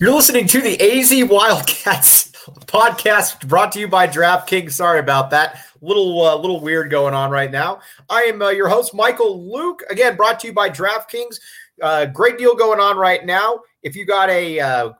[0.00, 2.30] You're listening to the AZ Wildcats
[2.66, 4.70] podcast brought to you by DraftKings.
[4.70, 5.58] Sorry about that.
[5.80, 7.80] Little uh, little weird going on right now.
[8.08, 9.82] I am uh, your host Michael Luke.
[9.90, 11.40] Again, brought to you by DraftKings.
[11.82, 13.58] Uh, great deal going on right now.
[13.82, 14.92] If you got a uh,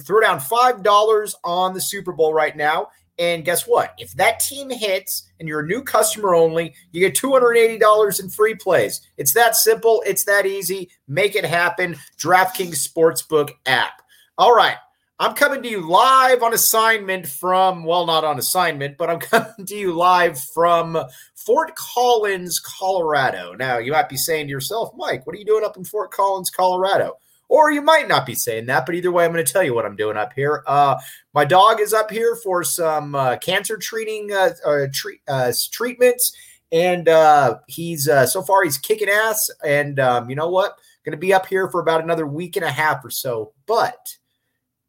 [0.00, 3.92] throw down five dollars on the Super Bowl right now, and guess what?
[3.98, 8.54] If that team hits and you're a new customer only, you get $280 in free
[8.54, 9.02] plays.
[9.18, 10.02] It's that simple.
[10.06, 10.88] It's that easy.
[11.06, 11.96] Make it happen.
[12.16, 14.00] DraftKings Sportsbook app.
[14.38, 14.76] All right.
[15.18, 19.66] I'm coming to you live on assignment from, well, not on assignment, but I'm coming
[19.66, 20.96] to you live from
[21.34, 23.54] Fort Collins, Colorado.
[23.54, 26.12] Now, you might be saying to yourself, Mike, what are you doing up in Fort
[26.12, 27.18] Collins, Colorado?
[27.48, 29.74] Or you might not be saying that, but either way, I'm going to tell you
[29.74, 30.62] what I'm doing up here.
[30.68, 30.94] Uh,
[31.34, 36.32] my dog is up here for some uh, cancer treating uh, uh treat, uh, treatments,
[36.70, 39.50] and uh, he's so far he's kicking ass.
[39.64, 40.78] And um, you know what?
[41.04, 43.96] Going to be up here for about another week and a half or so, but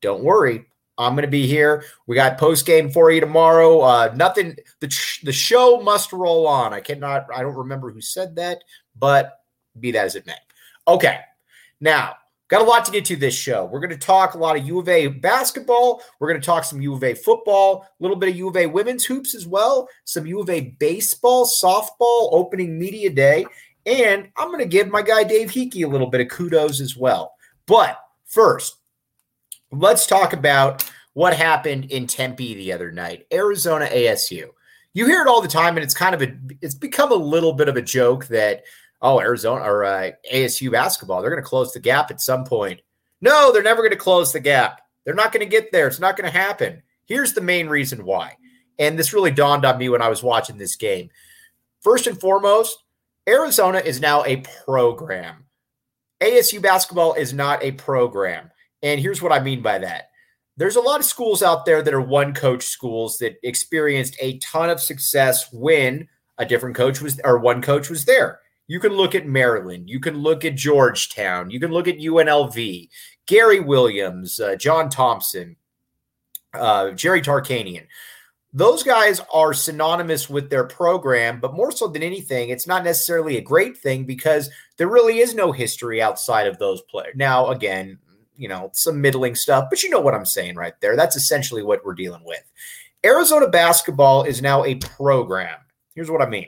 [0.02, 0.66] don't worry.
[0.98, 1.86] I'm going to be here.
[2.08, 3.80] We got post game for you tomorrow.
[3.80, 4.58] Uh, nothing.
[4.82, 6.74] The the show must roll on.
[6.74, 7.28] I cannot.
[7.34, 8.64] I don't remember who said that,
[8.98, 9.40] but
[9.80, 10.36] be that as it may.
[10.88, 11.20] Okay.
[11.80, 12.16] Now
[12.50, 13.66] got a lot to get to this show.
[13.66, 16.02] We're going to talk a lot of U of A basketball.
[16.20, 18.58] We're going to talk some U of A football, a little bit of U of
[18.58, 23.46] A women's hoops as well, some U of A baseball, softball, opening media day,
[23.86, 26.98] and I'm going to give my guy Dave Hickey a little bit of kudos as
[26.98, 27.34] well.
[27.68, 28.79] But first,
[29.72, 33.28] Let's talk about what happened in Tempe the other night.
[33.32, 34.48] Arizona ASU.
[34.94, 37.54] You hear it all the time, and it's kind of a it's become a little
[37.54, 38.64] bit of a joke that
[39.02, 42.82] oh Arizona or uh, ASU basketball they're going to close the gap at some point.
[43.22, 44.82] No, they're never going to close the gap.
[45.06, 45.88] They're not going to get there.
[45.88, 46.82] It's not going to happen.
[47.06, 48.38] Here's the main reason why,
[48.80, 51.10] and this really dawned on me when I was watching this game.
[51.82, 52.84] First and foremost,
[53.28, 55.46] Arizona is now a program.
[56.22, 58.52] ASU basketball is not a program.
[58.82, 60.10] And here's what I mean by that.
[60.58, 64.38] There's a lot of schools out there that are one coach schools that experienced a
[64.40, 66.08] ton of success when
[66.38, 68.40] a different coach was or one coach was there.
[68.68, 72.90] You can look at Maryland, you can look at Georgetown, you can look at UNLV,
[73.26, 75.56] Gary Williams, uh, John Thompson,
[76.54, 77.88] uh, Jerry Tarkanian.
[78.52, 83.38] Those guys are synonymous with their program, but more so than anything, it's not necessarily
[83.38, 87.14] a great thing because there really is no history outside of those players.
[87.16, 88.00] Now, again,
[88.40, 90.96] you know, some middling stuff, but you know what I'm saying right there.
[90.96, 92.42] That's essentially what we're dealing with.
[93.06, 95.58] Arizona basketball is now a program.
[95.94, 96.48] Here's what I mean.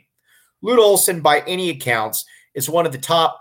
[0.62, 3.38] Lute Olson, by any accounts, is one of the top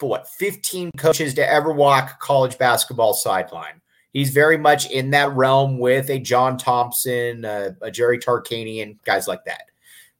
[0.00, 3.80] what 15 coaches to ever walk college basketball sideline.
[4.12, 9.28] He's very much in that realm with a John Thompson, uh, a Jerry Tarkanian, guys
[9.28, 9.62] like that.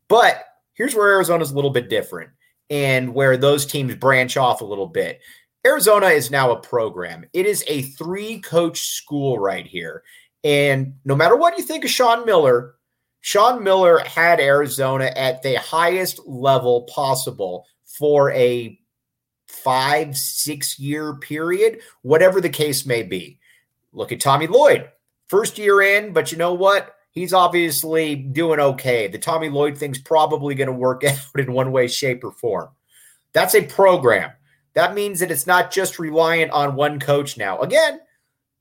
[0.09, 0.44] But
[0.75, 2.31] here's where Arizona's a little bit different
[2.71, 5.21] and where those teams branch off a little bit.
[5.67, 7.25] Arizona is now a program.
[7.33, 10.03] It is a three coach school right here.
[10.45, 12.77] And no matter what you think of Sean Miller,
[13.21, 18.79] Sean Miller had Arizona at the highest level possible for a
[19.49, 23.39] five, six year period, whatever the case may be.
[23.93, 24.89] Look at Tommy Lloyd,
[25.27, 26.95] first year in, but you know what?
[27.19, 29.09] he's obviously doing okay.
[29.09, 32.69] The Tommy Lloyd thing's probably going to work out in one way, shape, or form.
[33.33, 34.33] That's a program.
[34.79, 37.59] That means that it's not just reliant on one coach now.
[37.63, 37.99] Again,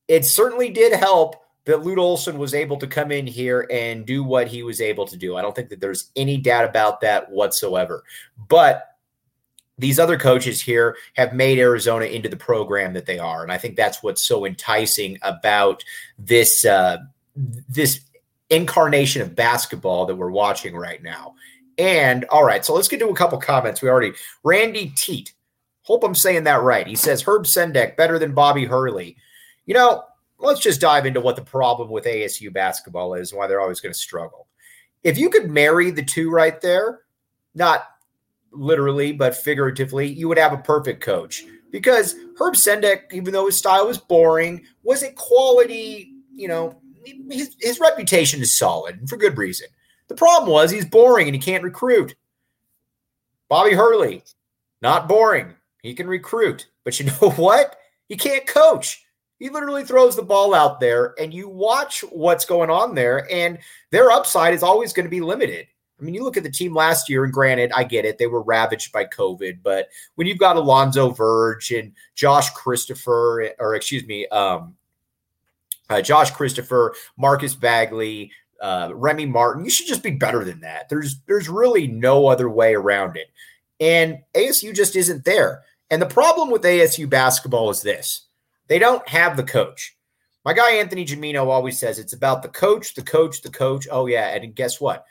[0.08, 1.36] it certainly did help
[1.66, 5.06] that Lute Olson was able to come in here and do what he was able
[5.06, 5.36] to do.
[5.36, 8.04] I don't think that there's any doubt about that whatsoever.
[8.50, 8.96] But
[9.78, 13.60] these other coaches here have made Arizona into the program that they are, and I
[13.60, 15.84] think that's what's so enticing about
[16.18, 16.98] this uh,
[17.70, 18.00] this
[18.50, 21.36] incarnation of basketball that we're watching right now.
[21.78, 23.84] And all right, so let's get to a couple comments.
[23.84, 24.14] We already
[24.44, 25.34] Randy Teat.
[25.88, 26.86] Hope I'm saying that right.
[26.86, 29.16] He says Herb Sendek better than Bobby Hurley.
[29.66, 30.04] You know,
[30.38, 33.80] let's just dive into what the problem with ASU basketball is and why they're always
[33.80, 34.48] going to struggle.
[35.06, 37.04] If you could marry the two right there,
[37.56, 37.86] not
[38.52, 43.56] literally but figuratively, you would have a perfect coach because Herb Sendek, even though his
[43.56, 46.82] style was boring, was a quality, you know,
[47.32, 49.68] his, his reputation is solid and for good reason.
[50.10, 52.14] The problem was he's boring and he can't recruit.
[53.48, 54.24] Bobby Hurley,
[54.82, 55.54] not boring.
[55.82, 57.78] He can recruit, but you know what?
[58.08, 59.04] He can't coach.
[59.40, 63.60] He literally throws the ball out there, and you watch what's going on there, and
[63.92, 65.68] their upside is always going to be limited.
[66.00, 68.28] I mean, you look at the team last year, and granted, I get it, they
[68.28, 74.06] were ravaged by COVID, but when you've got Alonzo Verge and Josh Christopher, or excuse
[74.06, 74.76] me, um,
[75.90, 78.32] uh, Josh Christopher, Marcus Bagley,
[78.62, 79.64] uh, Remy Martin.
[79.64, 80.90] You should just be better than that.
[80.90, 83.28] There's there's really no other way around it.
[83.80, 85.64] And ASU just isn't there.
[85.90, 88.28] And the problem with ASU basketball is this:
[88.68, 89.96] they don't have the coach.
[90.44, 93.88] My guy Anthony Gimino always says it's about the coach, the coach, the coach.
[93.92, 95.06] Oh yeah, and guess what?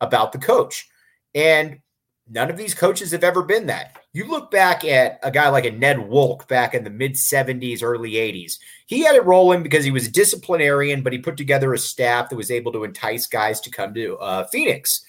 [0.00, 0.88] About the coach.
[1.34, 1.80] And
[2.28, 3.96] none of these coaches have ever been that.
[4.12, 7.82] You look back at a guy like a Ned Wulk back in the mid 70s,
[7.82, 8.58] early 80s.
[8.86, 12.28] He had it rolling because he was a disciplinarian, but he put together a staff
[12.28, 15.04] that was able to entice guys to come to uh, Phoenix.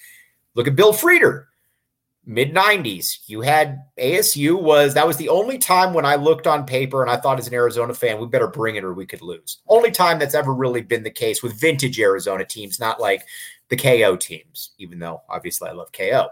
[0.54, 1.46] Look at Bill Frieder,
[2.26, 3.18] mid 90s.
[3.26, 7.10] You had ASU was that was the only time when I looked on paper and
[7.10, 9.58] I thought as an Arizona fan, we better bring it or we could lose.
[9.68, 13.24] Only time that's ever really been the case with vintage Arizona teams, not like
[13.68, 16.28] the KO teams, even though obviously I love KO.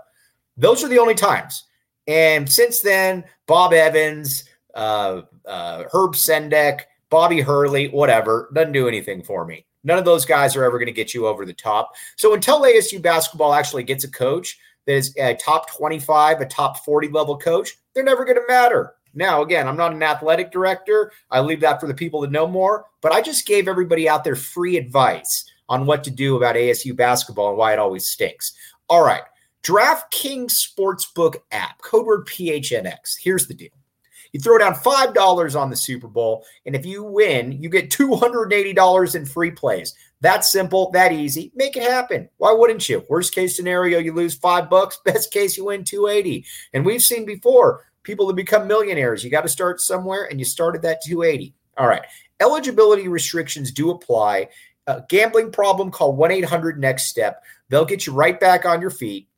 [0.57, 1.65] Those are the only times.
[2.07, 4.45] And since then, Bob Evans,
[4.75, 9.67] uh, uh, Herb Sendek, Bobby Hurley, whatever, doesn't do anything for me.
[9.85, 11.93] None of those guys are ever going to get you over the top.
[12.17, 16.85] So until ASU basketball actually gets a coach that is a top 25, a top
[16.85, 18.95] 40 level coach, they're never going to matter.
[19.15, 21.13] Now, again, I'm not an athletic director.
[21.31, 24.25] I leave that for the people that know more, but I just gave everybody out
[24.25, 28.55] there free advice on what to do about ASU basketball and why it always stinks.
[28.89, 29.23] All right.
[29.63, 33.17] DraftKings Sportsbook app, code word PHNX.
[33.21, 33.71] Here's the deal.
[34.33, 39.15] You throw down $5 on the Super Bowl, and if you win, you get $280
[39.15, 39.95] in free plays.
[40.23, 41.51] That simple, that easy.
[41.57, 42.29] Make it happen.
[42.37, 43.05] Why wouldn't you?
[43.09, 45.01] Worst case scenario, you lose five bucks.
[45.05, 46.47] Best case, you win 280.
[46.73, 49.25] And we've seen before people that become millionaires.
[49.25, 51.55] You got to start somewhere, and you started that 280.
[51.77, 52.03] All right.
[52.39, 54.49] Eligibility restrictions do apply.
[54.87, 57.43] A gambling problem, call 1 800 Next Step.
[57.69, 59.29] They'll get you right back on your feet.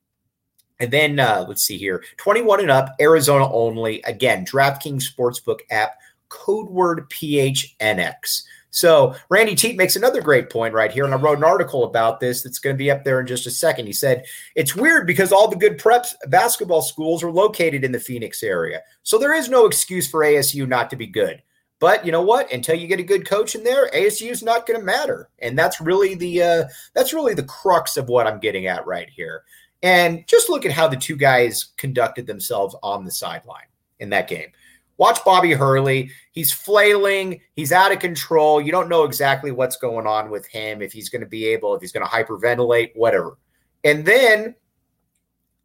[0.80, 4.02] And then uh, let's see here 21 and up, Arizona only.
[4.02, 5.96] Again, DraftKings Sportsbook app,
[6.28, 8.42] code word PHNX.
[8.74, 11.04] So Randy Teat makes another great point right here.
[11.04, 13.46] And I wrote an article about this that's going to be up there in just
[13.46, 13.86] a second.
[13.86, 14.24] He said,
[14.56, 18.82] It's weird because all the good preps basketball schools are located in the Phoenix area.
[19.04, 21.40] So there is no excuse for ASU not to be good.
[21.78, 22.52] But you know what?
[22.52, 25.58] Until you get a good coach in there, ASU is not going to matter, and
[25.58, 29.42] that's really the uh, that's really the crux of what I'm getting at right here.
[29.82, 33.66] And just look at how the two guys conducted themselves on the sideline
[33.98, 34.48] in that game.
[34.96, 36.10] Watch Bobby Hurley.
[36.32, 37.40] He's flailing.
[37.54, 38.60] He's out of control.
[38.60, 41.74] You don't know exactly what's going on with him, if he's going to be able,
[41.74, 43.38] if he's going to hyperventilate, whatever.
[43.82, 44.54] And then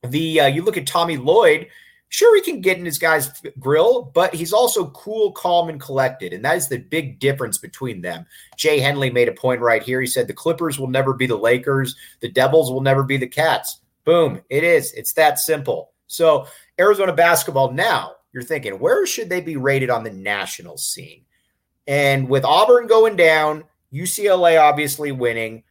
[0.03, 1.67] the uh, you look at Tommy Lloyd.
[2.11, 6.33] Sure, he can get in his guy's grill, but he's also cool, calm, and collected.
[6.33, 8.25] And that is the big difference between them.
[8.57, 10.01] Jay Henley made a point right here.
[10.01, 13.27] He said the Clippers will never be the Lakers, the Devils will never be the
[13.27, 13.81] Cats.
[14.05, 14.41] Boom.
[14.49, 14.91] It is.
[14.93, 15.91] It's that simple.
[16.07, 16.47] So,
[16.79, 21.23] Arizona basketball now, you're thinking, where should they be rated on the national scene?
[21.87, 25.63] And with Auburn going down, UCLA obviously winning,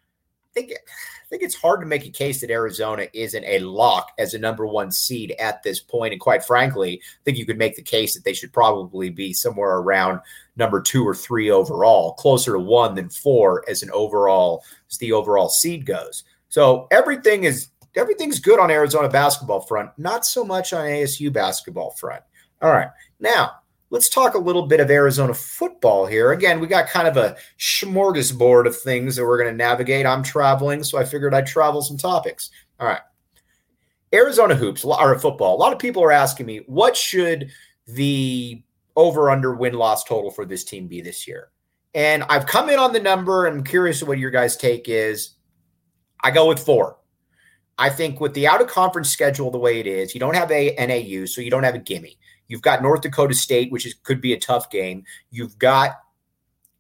[0.51, 4.13] I think, I think it's hard to make a case that Arizona isn't a lock
[4.19, 6.13] as a number one seed at this point.
[6.13, 9.33] And quite frankly, I think you could make the case that they should probably be
[9.33, 10.21] somewhere around
[10.57, 15.13] number two or three overall, closer to one than four as an overall as the
[15.13, 16.25] overall seed goes.
[16.49, 21.91] So everything is everything's good on Arizona basketball front, not so much on ASU basketball
[21.91, 22.23] front.
[22.61, 22.89] All right.
[23.21, 23.53] Now,
[23.91, 26.33] let's talk a little bit of Arizona football here.
[26.33, 30.07] Again, we got kind of a smorgasbord of things that we're going to navigate.
[30.07, 32.51] I'm traveling, so I figured I'd travel some topics.
[32.81, 33.01] All right.
[34.13, 35.57] Arizona hoops or football.
[35.57, 37.51] A lot of people are asking me, what should
[37.87, 38.63] the
[38.97, 41.51] over under win loss total for this team be this year?
[41.95, 45.37] And I've come in on the number and I'm curious what your guys' take is.
[46.23, 46.99] I go with four.
[47.79, 50.51] I think with the out of conference schedule the way it is, you don't have
[50.51, 52.19] a NAU, so you don't have a gimme.
[52.49, 55.05] You've got North Dakota State, which is, could be a tough game.
[55.31, 55.99] You've got,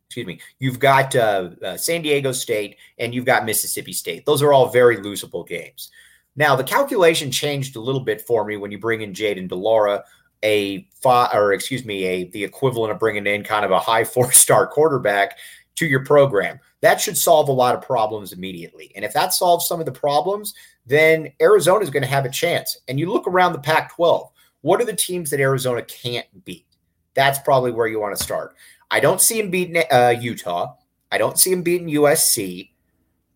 [0.06, 4.26] excuse me, you've got uh, uh, San Diego State, and you've got Mississippi State.
[4.26, 5.90] Those are all very losable games.
[6.36, 9.56] Now the calculation changed a little bit for me when you bring in Jayden de
[9.56, 10.04] Laura,
[10.44, 14.04] a five, or excuse me, a the equivalent of bringing in kind of a high
[14.04, 15.36] four star quarterback
[15.74, 16.60] to your program.
[16.80, 18.92] That should solve a lot of problems immediately.
[18.94, 20.54] And if that solves some of the problems,
[20.86, 22.78] then Arizona is going to have a chance.
[22.86, 24.30] And you look around the Pac 12.
[24.62, 26.66] What are the teams that Arizona can't beat?
[27.14, 28.54] That's probably where you want to start.
[28.90, 30.74] I don't see him beating uh, Utah.
[31.10, 32.70] I don't see him beating USC.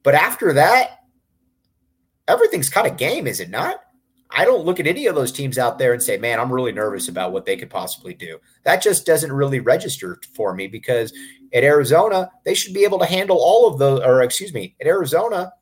[0.03, 1.01] But after that,
[2.27, 3.77] everything's kind of game, is it not?
[4.35, 6.73] I don't look at any of those teams out there and say, man, I'm really
[6.73, 8.39] nervous about what they could possibly do.
[8.65, 11.13] That just doesn't really register for me because
[11.53, 14.87] at Arizona, they should be able to handle all of those, or excuse me, at
[14.87, 15.53] Arizona,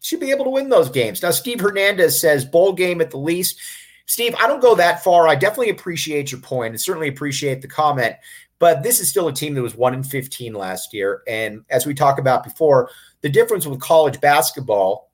[0.00, 1.22] should be able to win those games.
[1.22, 3.60] Now, Steve Hernandez says bowl game at the least.
[4.06, 5.28] Steve, I don't go that far.
[5.28, 8.16] I definitely appreciate your point and certainly appreciate the comment.
[8.58, 11.22] But this is still a team that was 1 in 15 last year.
[11.26, 12.90] And as we talked about before,
[13.20, 15.10] the difference with college basketball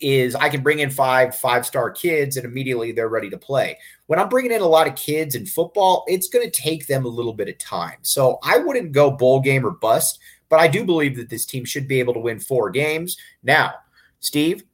[0.00, 3.78] is I can bring in five five star kids and immediately they're ready to play.
[4.06, 7.04] When I'm bringing in a lot of kids in football, it's going to take them
[7.04, 7.96] a little bit of time.
[8.02, 11.64] So I wouldn't go bowl game or bust, but I do believe that this team
[11.64, 13.16] should be able to win four games.
[13.42, 13.74] Now,
[14.20, 14.64] Steve,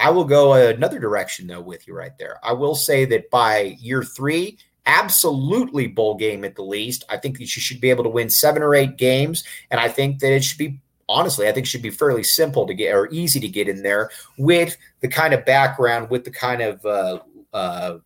[0.00, 2.38] I will go another direction though with you right there.
[2.42, 7.04] I will say that by year three, absolutely bowl game at the least.
[7.08, 9.88] I think that you should be able to win seven or eight games, and I
[9.88, 12.94] think that it should be honestly, I think it should be fairly simple to get
[12.94, 16.84] or easy to get in there with the kind of background, with the kind of
[16.84, 17.20] uh,
[17.52, 17.98] uh,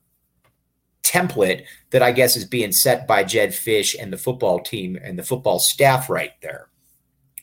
[1.02, 5.18] template that I guess is being set by Jedd Fisch and the football team and
[5.18, 6.68] the football staff right there.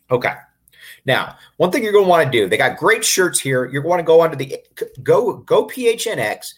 [0.09, 0.33] Okay.
[1.09, 3.65] Now, one thing you're going to want to do, they got great shirts here.
[3.65, 4.57] You're going to go onto the
[5.01, 6.53] go go PHNX,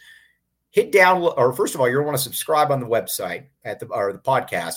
[0.71, 3.45] hit down, or first of all, you're going to want to subscribe on the website
[3.63, 4.75] at the or the podcast,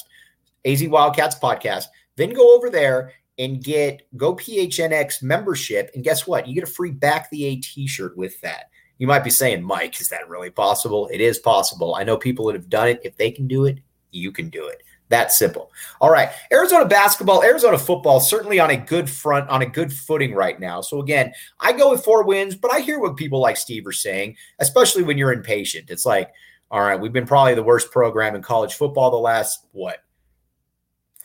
[0.64, 1.86] AZ Wildcats podcast.
[2.14, 6.46] Then go over there and get Go PHNX membership, and guess what?
[6.46, 8.70] You get a free back the A T-shirt with that.
[8.98, 11.08] You might be saying, Mike, is that really possible?
[11.12, 11.96] It is possible.
[11.96, 13.00] I know people that have done it.
[13.02, 13.80] If they can do it,
[14.12, 14.84] you can do it.
[15.10, 15.70] That simple.
[16.00, 16.30] All right.
[16.50, 20.80] Arizona basketball, Arizona football, certainly on a good front, on a good footing right now.
[20.80, 23.92] So, again, I go with four wins, but I hear what people like Steve are
[23.92, 25.90] saying, especially when you're impatient.
[25.90, 26.32] It's like,
[26.70, 29.98] all right, we've been probably the worst program in college football the last, what,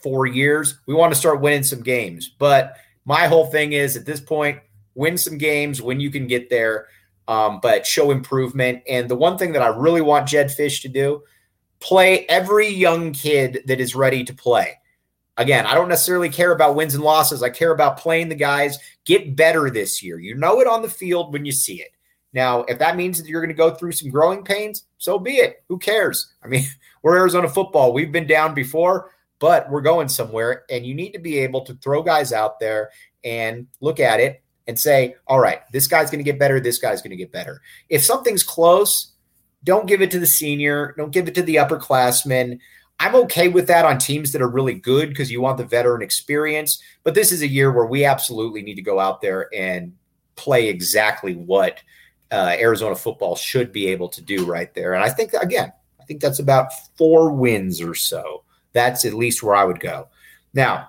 [0.03, 0.79] four years?
[0.85, 2.29] We want to start winning some games.
[2.37, 4.59] But my whole thing is at this point,
[4.93, 6.87] win some games when you can get there,
[7.27, 8.83] um, but show improvement.
[8.87, 11.23] And the one thing that I really want Jedd Fisch to do,
[11.79, 14.75] play every young kid that is ready to play.
[15.37, 17.41] Again, I don't necessarily care about wins and losses.
[17.41, 18.77] I care about playing the guys.
[19.05, 20.19] Get better this year.
[20.19, 21.91] You know it on the field when you see it.
[22.33, 25.37] Now, if that means that you're going to go through some growing pains, so be
[25.37, 25.63] it.
[25.69, 26.33] Who cares?
[26.43, 26.65] I mean,
[27.03, 27.93] we're Arizona football.
[27.93, 30.65] We've been down before, but we're going somewhere.
[30.69, 32.89] And you need to be able to throw guys out there
[33.23, 36.59] and look at it and say, all right, this guy's going to get better.
[36.59, 37.61] This guy's going to get better.
[37.89, 39.13] If something's close,
[39.63, 40.93] don't give it to the senior.
[40.97, 42.59] Don't give it to the upperclassmen.
[42.99, 46.01] I'm okay with that on teams that are really good because you want the veteran
[46.01, 46.81] experience.
[47.03, 49.93] But this is a year where we absolutely need to go out there and
[50.35, 51.79] play exactly what
[52.31, 54.93] uh, Arizona football should be able to do right there.
[54.93, 58.43] And I think, again, I think that's about four wins or so.
[58.73, 60.09] That's at least where I would go.
[60.53, 60.88] Now,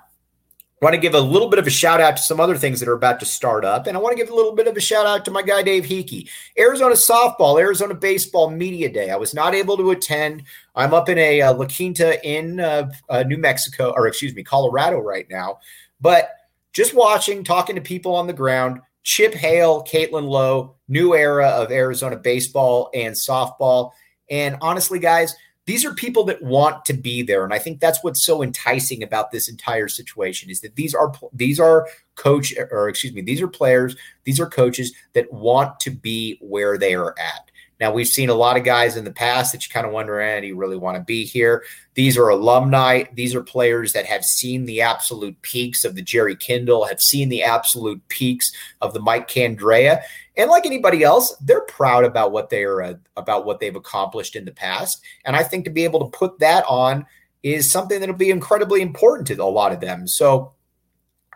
[0.80, 2.80] I want to give a little bit of a shout out to some other things
[2.80, 3.86] that are about to start up.
[3.86, 5.62] And I want to give a little bit of a shout out to my guy,
[5.62, 6.30] Dave Hickey.
[6.58, 9.10] Arizona softball, Arizona baseball media day.
[9.10, 10.44] I was not able to attend.
[10.74, 14.42] I'm up in a uh, La Quinta in uh, uh, New Mexico, or excuse me,
[14.42, 15.58] Colorado right now.
[16.00, 16.30] But
[16.72, 21.70] just watching, talking to people on the ground, Chip Hale, Caitlin Lowe, new era of
[21.70, 23.90] Arizona baseball and softball.
[24.30, 25.36] And honestly, guys,
[25.70, 29.02] these are people that want to be there and i think that's what's so enticing
[29.02, 31.86] about this entire situation is that these are these are
[32.16, 36.78] coach or excuse me these are players these are coaches that want to be where
[36.78, 37.50] they are at.
[37.80, 40.20] Now we've seen a lot of guys in the past that you kind of wonder
[40.20, 41.64] eh, do you really want to be here?
[41.94, 43.04] These are alumni.
[43.14, 47.30] These are players that have seen the absolute peaks of the jerry kindall have seen
[47.30, 50.02] the absolute peaks of the mike candrea
[50.40, 54.36] And like anybody else, they're proud about what they are uh, about what they've accomplished
[54.36, 55.02] in the past.
[55.26, 57.04] And I think to be able to put that on
[57.42, 60.08] is something that'll be incredibly important to a lot of them.
[60.08, 60.54] So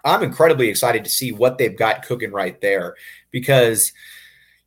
[0.07, 2.95] I'm incredibly excited to see what they've got cooking right there
[3.31, 3.93] because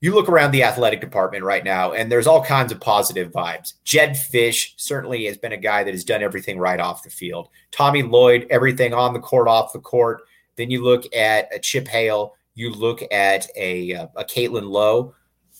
[0.01, 3.73] you look around the athletic department right now and there's all kinds of positive vibes.
[3.85, 7.49] jedd fisch certainly has been a guy that has done everything right off the field.
[7.71, 10.21] Tommy Lloyd, everything on the court, off the court.
[10.57, 15.13] Then you look at a Chip Hale, you look at a, a Caitlin Lowe.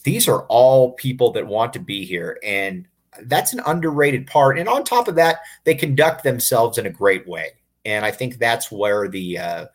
[0.03, 2.39] These are all people that want to be here.
[2.43, 2.87] And
[3.23, 4.57] that's an underrated part.
[4.57, 7.51] And on top of that, they conduct themselves in a great way.
[7.85, 9.65] And I think that's where the uh,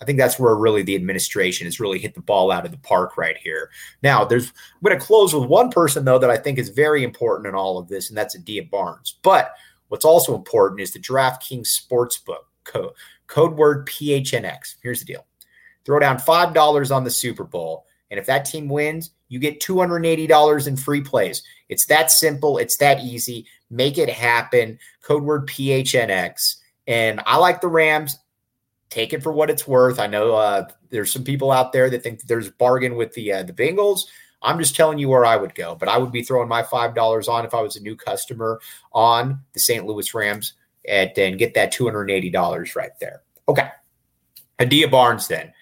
[0.00, 2.78] I think that's where really the administration has really hit the ball out of the
[2.78, 3.70] park right here.
[4.02, 7.04] Now, there's I'm going to close with one person though that I think is very
[7.04, 9.18] important in all of this, and that's Adia Barnes.
[9.22, 9.54] But
[9.86, 12.90] what's also important is the DraftKings Sportsbook code,
[13.28, 14.74] code word PHNX.
[14.82, 15.24] Here's the deal:
[15.84, 19.60] throw down five dollars on the Super Bowl, and if that team wins, you get
[19.60, 21.42] two hundred eighty dollars in free plays.
[21.68, 22.58] It's that simple.
[22.58, 23.46] It's that easy.
[23.70, 24.78] Make it happen.
[25.02, 26.56] Code word PHNX.
[26.86, 28.18] And I like the Rams
[28.92, 29.98] take it for what it's worth.
[29.98, 33.42] I know uh, there's some people out there that think there's bargain with the uh,
[33.42, 34.02] the Bengals.
[34.42, 36.94] I'm just telling you where I would go, but I would be throwing my five
[36.94, 38.60] dollars on if I was a new customer
[38.92, 39.86] on the St.
[39.86, 40.54] Louis Rams
[40.86, 43.22] and, and get that two hundred eighty dollars right there.
[43.48, 43.68] Okay,
[44.58, 45.52] Adia Barnes then.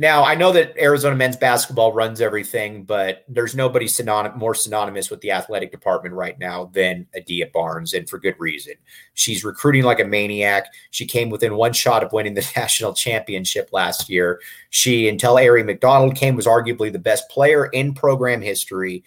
[0.00, 5.10] Now, I know that Arizona men's basketball runs everything, but there's nobody synonym, more synonymous
[5.10, 8.74] with the athletic department right now than Adia Barnes, and for good reason.
[9.14, 10.66] She's recruiting like a maniac.
[10.92, 14.40] She came within one shot of winning the national championship last year.
[14.70, 19.02] She, until Aari McDonald came, was arguably the best player in program history.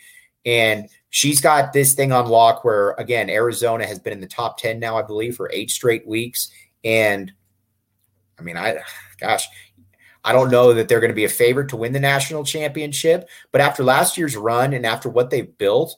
[0.45, 4.57] And she's got this thing on lock where, again, Arizona has been in the top
[4.57, 6.51] 10 now, I believe, for eight straight weeks.
[6.83, 7.31] And
[8.37, 8.79] I mean, I,
[9.21, 9.47] gosh,
[10.23, 13.29] I don't know that they're going to be a favorite to win the national championship,
[13.51, 15.97] but after last year's run and after what they've built,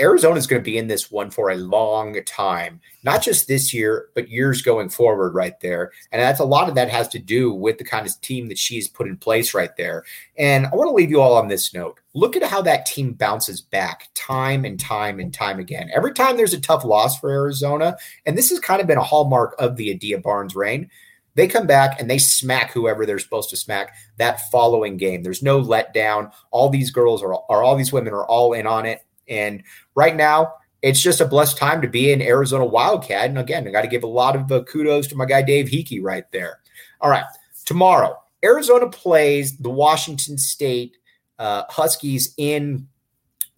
[0.00, 3.74] Arizona is going to be in this one for a long time, not just this
[3.74, 5.92] year, but years going forward, right there.
[6.10, 8.56] And that's a lot of that has to do with the kind of team that
[8.56, 10.04] she's put in place right there.
[10.38, 12.00] And I want to leave you all on this note.
[12.14, 15.90] Look at how that team bounces back time and time and time again.
[15.94, 19.02] Every time there's a tough loss for Arizona, and this has kind of been a
[19.02, 20.88] hallmark of the Adia Barnes reign
[21.34, 25.22] they come back and they smack whoever they're supposed to smack that following game.
[25.22, 26.32] There's no letdown.
[26.50, 29.04] All these girls are, are all these women are all in on it.
[29.28, 29.62] And
[29.94, 33.30] right now, it's just a blessed time to be an Arizona Wildcat.
[33.30, 35.68] And again, I got to give a lot of uh, kudos to my guy Dave
[35.68, 36.58] Hickey right there.
[37.00, 37.24] All right,
[37.64, 40.96] tomorrow, Arizona plays the Washington State
[41.38, 42.88] uh, Huskies in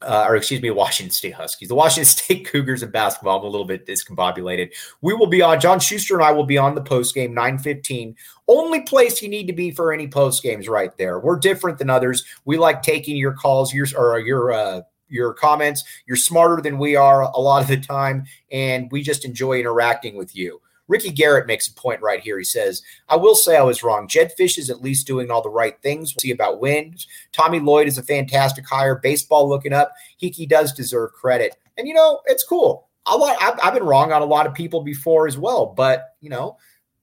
[0.02, 3.38] uh, or excuse me, Washington State Huskies, the Washington State Cougars in basketball.
[3.38, 4.72] I'm a little bit discombobulated.
[5.00, 8.16] We will be on, John Schuster and I will be on the post game, 915.
[8.46, 11.18] Only place you need to be for any post games right there.
[11.18, 12.24] We're different than others.
[12.44, 15.85] We like taking your calls, your, or your, uh, your comments.
[16.07, 20.16] You're smarter than we are a lot of the time, and we just enjoy interacting
[20.16, 20.61] with you.
[20.88, 22.38] Ricky Garrett makes a point right here.
[22.38, 24.09] He says, I will say I was wrong.
[24.09, 26.12] Jedd Fisch is at least doing all the right things.
[26.12, 27.07] We'll see about wins.
[27.33, 28.97] Tommy Lloyd is a fantastic hire.
[28.97, 29.92] Baseball looking up.
[30.18, 31.57] Hickey does deserve credit.
[31.79, 32.88] And, you know, it's cool.
[33.07, 35.66] A lot, I've, I've been wrong on a lot of people before as well.
[35.66, 36.57] But, you know,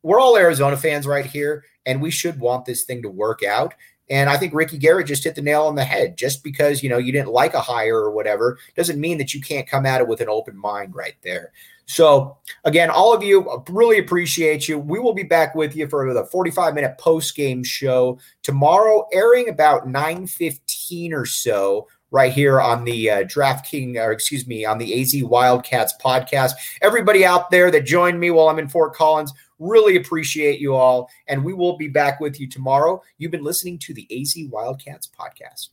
[0.03, 3.73] we're all Arizona fans right here, and we should want this thing to work out.
[4.09, 6.17] And I think Ricky Garrett just hit the nail on the head.
[6.17, 9.41] Just because you know you didn't like a hire or whatever doesn't mean that you
[9.41, 11.53] can't come at it with an open mind right there.
[11.85, 14.79] So, again, all of you, uh, really appreciate you.
[14.79, 19.49] We will be back with you for the 45 minute post game show tomorrow, airing
[19.49, 24.77] about 9 15 or so right here on the uh, DraftKings, or excuse me, on
[24.77, 26.51] the AZ Wildcats podcast.
[26.81, 31.09] Everybody out there that joined me while I'm in Fort Collins, really appreciate you all.
[31.27, 33.01] And we will be back with you tomorrow.
[33.17, 35.69] You've been listening to the AZ Wildcats podcast.